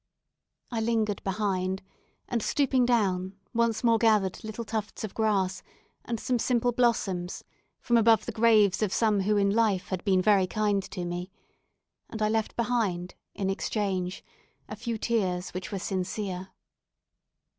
I 0.71 0.79
lingered 0.81 1.23
behind, 1.23 1.83
and 2.27 2.41
stooping 2.41 2.87
down, 2.87 3.37
once 3.53 3.83
more 3.83 3.99
gathered 3.99 4.43
little 4.43 4.65
tufts 4.65 5.03
of 5.03 5.13
grass, 5.13 5.61
and 6.03 6.19
some 6.19 6.39
simple 6.39 6.71
blossoms 6.71 7.43
from 7.79 7.97
above 7.97 8.25
the 8.25 8.31
graves 8.31 8.81
of 8.81 8.91
some 8.91 9.19
who 9.19 9.37
in 9.37 9.51
life 9.51 9.89
had 9.89 10.03
been 10.03 10.19
very 10.19 10.47
kind 10.47 10.81
to 10.89 11.05
me, 11.05 11.29
and 12.09 12.19
I 12.19 12.29
left 12.29 12.55
behind, 12.55 13.13
in 13.35 13.51
exchange, 13.51 14.25
a 14.67 14.75
few 14.75 14.97
tears 14.97 15.51
which 15.51 15.71
were 15.71 15.77
sincere. 15.77 16.49